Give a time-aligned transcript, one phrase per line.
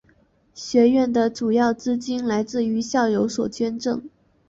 [0.55, 4.01] 学院的主要资金来自于校友所捐赠。